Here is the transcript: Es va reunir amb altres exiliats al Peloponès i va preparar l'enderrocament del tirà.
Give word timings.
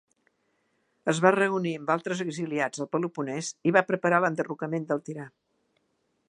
Es 1.11 1.19
va 1.25 1.31
reunir 1.35 1.73
amb 1.81 1.91
altres 1.95 2.23
exiliats 2.25 2.83
al 2.85 2.89
Peloponès 2.95 3.51
i 3.71 3.75
va 3.77 3.85
preparar 3.91 4.23
l'enderrocament 4.25 4.89
del 4.93 5.05
tirà. 5.11 5.29